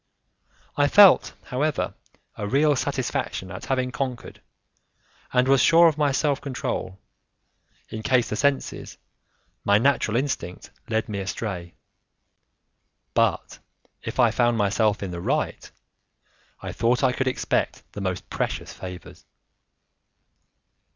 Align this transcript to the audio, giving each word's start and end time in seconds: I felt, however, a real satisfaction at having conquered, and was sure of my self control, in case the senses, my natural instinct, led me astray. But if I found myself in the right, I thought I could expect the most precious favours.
I 0.77 0.87
felt, 0.87 1.35
however, 1.43 1.93
a 2.35 2.47
real 2.47 2.75
satisfaction 2.75 3.51
at 3.51 3.65
having 3.67 3.91
conquered, 3.91 4.41
and 5.31 5.47
was 5.47 5.61
sure 5.61 5.87
of 5.87 5.95
my 5.95 6.11
self 6.11 6.41
control, 6.41 6.97
in 7.89 8.01
case 8.01 8.27
the 8.27 8.35
senses, 8.35 8.97
my 9.63 9.77
natural 9.77 10.17
instinct, 10.17 10.71
led 10.89 11.07
me 11.07 11.19
astray. 11.19 11.75
But 13.13 13.59
if 14.01 14.19
I 14.19 14.31
found 14.31 14.57
myself 14.57 15.03
in 15.03 15.11
the 15.11 15.21
right, 15.21 15.69
I 16.61 16.71
thought 16.71 17.03
I 17.03 17.11
could 17.13 17.27
expect 17.27 17.83
the 17.91 18.01
most 18.01 18.27
precious 18.31 18.73
favours. 18.73 19.23